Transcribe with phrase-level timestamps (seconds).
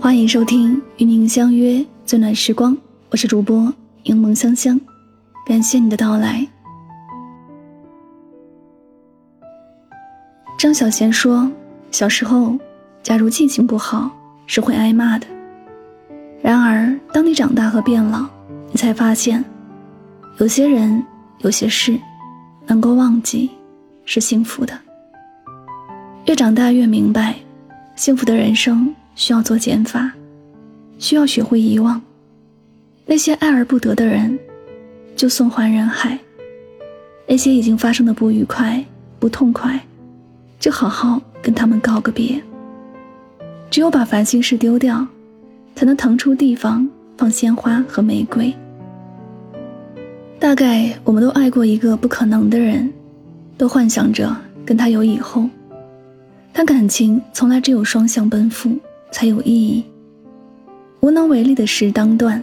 [0.00, 2.76] 欢迎收听与您相约最暖时光，
[3.10, 4.78] 我是主播柠檬香香，
[5.46, 6.46] 感谢你的到来。
[10.58, 11.50] 张小娴说，
[11.90, 12.56] 小时候，
[13.02, 14.10] 假如记性不好，
[14.46, 15.26] 是会挨骂的。
[16.42, 18.26] 然而，当你长大和变老，
[18.70, 19.42] 你才发现，
[20.38, 21.02] 有些人、
[21.38, 21.98] 有些事，
[22.66, 23.50] 能够忘记，
[24.04, 24.78] 是幸福的。
[26.26, 27.34] 越长大越明白，
[27.96, 30.12] 幸福的人生需要做减法，
[30.98, 32.00] 需要学会遗忘
[33.06, 34.38] 那些爱而不得的人，
[35.16, 36.18] 就送还人海；
[37.26, 38.84] 那些已经发生的不愉快、
[39.18, 39.78] 不痛快，
[40.58, 42.42] 就好好跟他们告个别。
[43.70, 45.06] 只有把烦心事丢掉。
[45.76, 48.54] 才能腾出地方放鲜花和玫瑰。
[50.38, 52.92] 大概我们都爱过一个不可能的人，
[53.58, 54.34] 都幻想着
[54.64, 55.50] 跟他有以后。
[56.52, 58.78] 但感情从来只有双向奔赴
[59.14, 59.84] 才有意义。
[60.98, 62.42] 无能为力的事当断，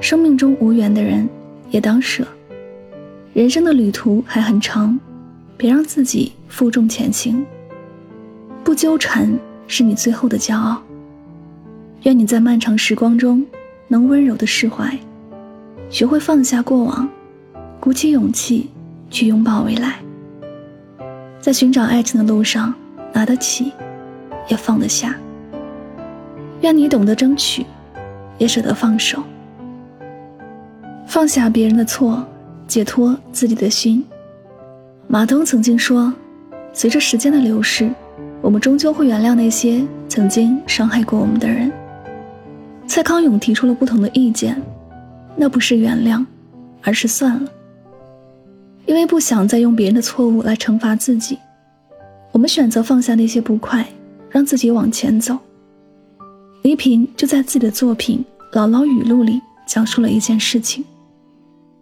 [0.00, 1.28] 生命中无缘的人
[1.68, 2.26] 也当舍。
[3.34, 4.98] 人生的旅途还很长，
[5.54, 7.44] 别让自己负重前行。
[8.64, 9.30] 不纠缠
[9.66, 10.82] 是你最后的骄傲。
[12.04, 13.44] 愿你在漫长时光中，
[13.86, 14.98] 能温柔的释怀，
[15.90, 17.06] 学会放下过往，
[17.78, 18.70] 鼓起勇气
[19.10, 19.98] 去拥抱未来。
[21.38, 22.72] 在寻找爱情的路上，
[23.12, 23.72] 拿得起，
[24.48, 25.14] 也放得下。
[26.62, 27.66] 愿你懂得争取，
[28.38, 29.22] 也舍得放手，
[31.06, 32.24] 放下别人的错，
[32.68, 34.04] 解脱自己的心。
[35.08, 36.12] 马东曾经说
[36.72, 37.90] ：“随着时间的流逝，
[38.40, 41.70] 我们终究会原谅那些曾经伤害过我们的人。”
[42.86, 44.60] 蔡康永提出了不同的意见，
[45.34, 46.24] 那不是原谅，
[46.80, 47.50] 而是算了。
[48.86, 51.38] 因为不想再用别人的错误来惩罚自己，
[52.30, 53.84] 我们选择放下那些不快，
[54.30, 55.36] 让自己往前走。
[56.64, 58.24] 倪萍就在自己的作品
[58.56, 60.84] 《姥姥语录》里讲述了一件事情：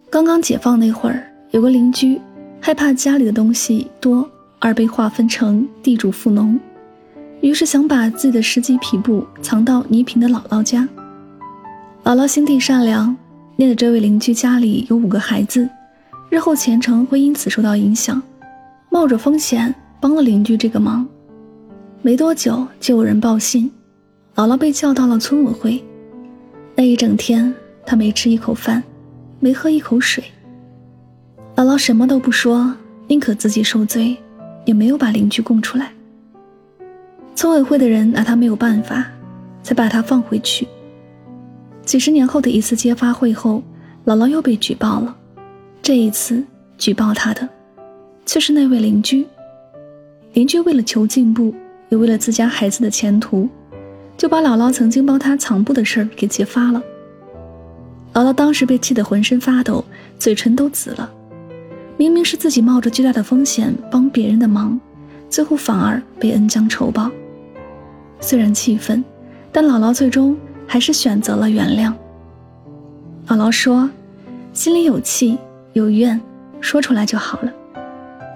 [0.08, 2.18] 刚刚解放那会儿，有个邻居
[2.62, 4.26] 害怕家里的东西多
[4.58, 6.58] 而被划分成地主富农。
[7.42, 10.88] 于是想把自己的十几匹布藏到倪萍的姥姥家。
[12.02, 13.14] 姥姥心地善良，
[13.56, 15.68] 念着这位邻居家里有五个孩子，
[16.30, 18.20] 日后前程会因此受到影响，
[18.88, 21.06] 冒着风险帮了邻居这个忙。
[22.00, 23.70] 没多久就有人报信，
[24.40, 25.84] 姥姥被叫到了村委会。
[26.74, 28.82] 那一整天，她没吃一口饭，
[29.38, 30.24] 没喝一口水。
[31.56, 32.74] 姥姥什么都不说，
[33.06, 34.16] 宁可自己受罪，
[34.64, 35.92] 也没有把邻居供出来。
[37.34, 39.04] 村委会的人拿他没有办法，
[39.62, 40.66] 才把他放回去。
[41.84, 43.62] 几十年后的一次揭发会后，
[44.06, 45.14] 姥姥又被举报了。
[45.82, 46.42] 这一次
[46.78, 47.46] 举报她的，
[48.24, 49.26] 却是那位邻居。
[50.32, 51.54] 邻居为了求进步，
[51.90, 53.46] 也为了自家孩子的前途，
[54.20, 56.82] 就把姥姥曾经帮他藏布的事儿给揭发了。
[58.12, 59.82] 姥姥当时被气得浑身发抖，
[60.18, 61.10] 嘴唇都紫了。
[61.96, 64.78] 明明是自己冒着巨大的风险帮别人的忙，
[65.30, 67.10] 最后反而被恩将仇报。
[68.20, 69.02] 虽然气愤，
[69.50, 70.36] 但姥姥最终
[70.66, 71.90] 还是选择了原谅。
[73.26, 73.88] 姥姥说
[74.52, 75.38] ：“心里有气
[75.72, 76.20] 有怨，
[76.60, 77.50] 说出来就好了。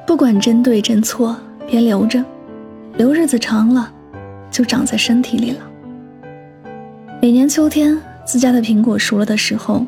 [0.07, 1.37] 不管真对真错，
[1.67, 2.25] 别留着，
[2.97, 3.93] 留日子长了，
[4.51, 5.59] 就长在身体里了。”
[7.25, 9.87] 每年秋天，自家的苹果熟了的时候，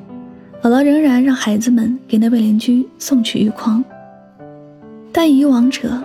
[0.62, 3.84] 姥姥仍然让孩子们给那位邻居送去玉筐。
[5.12, 6.02] 但以往者，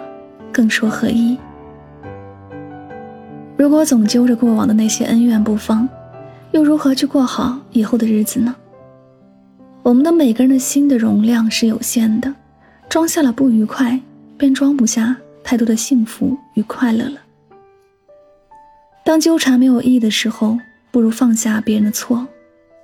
[0.51, 1.37] 更说何意？
[3.55, 5.87] 如果总揪着过往的那些恩怨不放，
[6.51, 8.53] 又如何去过好以后的日子呢？
[9.83, 12.35] 我们的每个人的心的容量是有限的，
[12.89, 13.97] 装下了不愉快，
[14.37, 15.15] 便装不下
[15.45, 17.21] 太多的幸福与快乐了。
[19.05, 20.57] 当纠缠没有意义的时候，
[20.91, 22.27] 不如放下别人的错，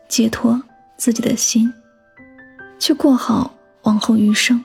[0.07, 0.61] 解脱
[0.95, 1.71] 自己的心，
[2.79, 3.53] 去过好
[3.83, 4.63] 往后余生。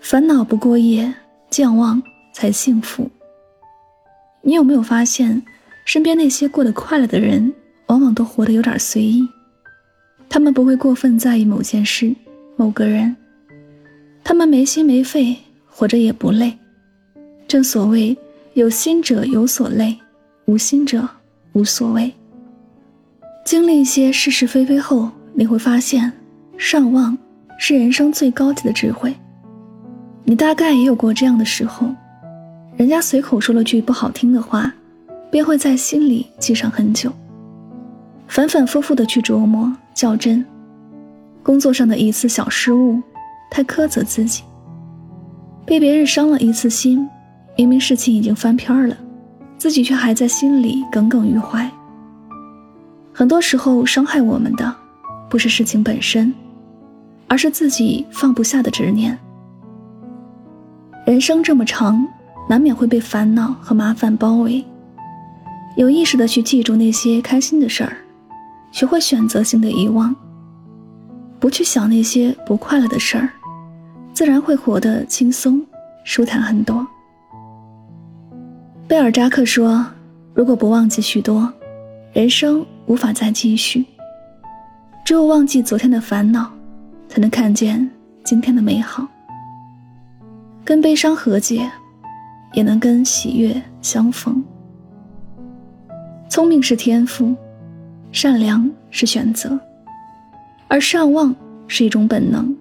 [0.00, 1.14] 烦恼不过夜，
[1.48, 3.08] 健忘才幸福。
[4.40, 5.42] 你有没有发现，
[5.84, 7.54] 身边那些过得快乐的人，
[7.86, 9.26] 往往都活得有点随意。
[10.28, 12.12] 他们不会过分在意某件事、
[12.56, 13.16] 某个人，
[14.24, 15.36] 他们没心没肺，
[15.68, 16.58] 活着也不累。
[17.46, 18.16] 正所谓，
[18.54, 19.98] 有心者有所累，
[20.46, 21.08] 无心者
[21.52, 22.12] 无所谓。
[23.44, 26.12] 经历一些是是非非后，你会发现，
[26.56, 27.16] 善忘
[27.58, 29.14] 是人生最高级的智慧。
[30.24, 31.88] 你大概也有过这样的时候。
[32.76, 34.72] 人家随口说了句不好听的话，
[35.30, 37.12] 便会在心里记上很久，
[38.26, 40.44] 反反复复的去琢磨较真。
[41.42, 42.98] 工作上的一次小失误，
[43.50, 44.42] 太苛责自己，
[45.66, 47.06] 被别人伤了一次心，
[47.56, 48.96] 明明事情已经翻篇了，
[49.62, 51.70] 自己却还在心里耿耿于怀。
[53.12, 54.74] 很多时候，伤害我们的
[55.30, 56.34] 不是事情本身，
[57.28, 59.16] 而是自己放不下的执念。
[61.06, 62.04] 人生这么长，
[62.48, 64.64] 难免会被烦恼和麻烦包围。
[65.76, 67.96] 有意识的去记住那些开心的事儿，
[68.72, 70.12] 学会选择性的遗忘，
[71.38, 73.30] 不去想那些不快乐的事儿，
[74.12, 75.64] 自然会活得轻松、
[76.02, 76.84] 舒坦很多。
[78.92, 79.86] 贝尔扎克说
[80.36, 81.50] ：“如果不忘记许多，
[82.12, 83.86] 人生。”无法再继续，
[85.02, 86.52] 只有忘记昨天的烦恼，
[87.08, 87.90] 才能看见
[88.22, 89.08] 今天的美好。
[90.62, 91.66] 跟悲伤和解，
[92.52, 94.44] 也能跟喜悦相逢。
[96.28, 97.34] 聪明是天赋，
[98.10, 99.58] 善良是选择，
[100.68, 101.34] 而善忘
[101.66, 102.54] 是一种本能。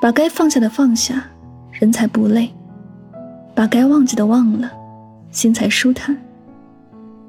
[0.00, 1.22] 把该放下的放下，
[1.70, 2.48] 人才不累；
[3.54, 4.72] 把该忘记的忘了，
[5.32, 6.16] 心才舒坦。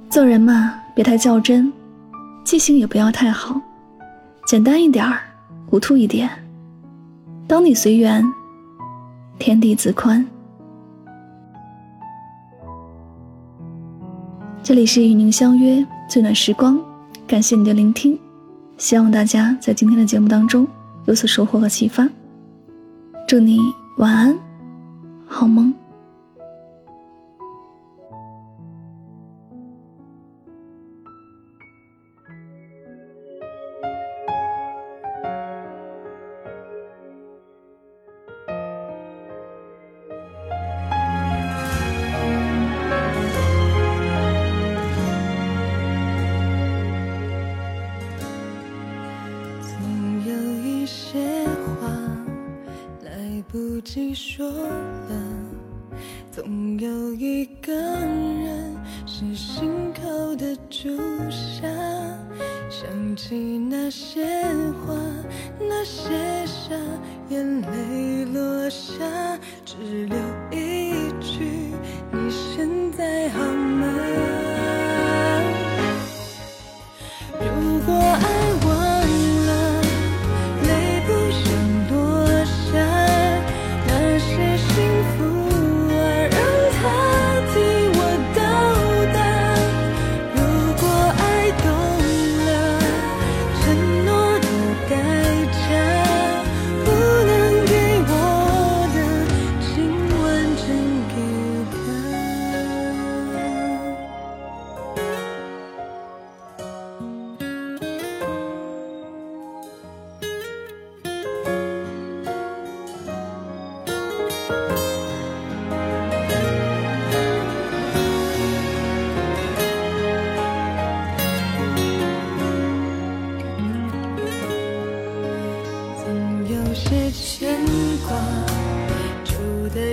[0.07, 0.79] 做人嘛。
[0.95, 1.73] 别太较真，
[2.43, 3.59] 记性也不要太好，
[4.45, 5.21] 简单一点儿，
[5.67, 6.29] 糊涂一点。
[7.47, 8.23] 当你随缘，
[9.39, 10.23] 天地自宽。
[14.61, 16.79] 这里是与您相约最暖时光，
[17.25, 18.15] 感谢你的聆听，
[18.77, 20.67] 希望大家在今天的节目当中
[21.05, 22.07] 有所收获和启发。
[23.27, 23.59] 祝你
[23.97, 24.37] 晚安，
[25.25, 25.73] 好梦。
[53.83, 55.15] 己说了，
[56.31, 58.75] 总有一个人
[59.05, 60.97] 是心口的朱
[61.29, 61.67] 砂。
[62.69, 64.25] 想起那些
[64.85, 64.95] 话，
[65.59, 66.09] 那些
[66.45, 66.73] 傻，
[67.29, 68.97] 眼泪落下，
[69.65, 70.17] 只留
[70.51, 71.62] 一句：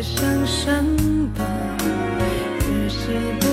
[0.02, 1.44] 想什么，
[2.70, 3.49] 越是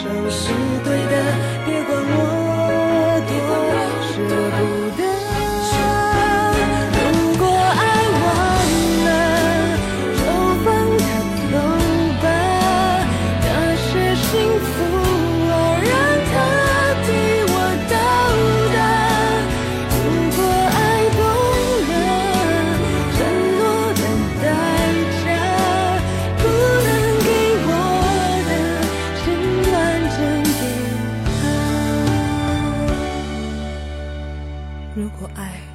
[0.00, 0.50] 城市
[0.84, 0.87] 的
[35.08, 35.67] 如果爱。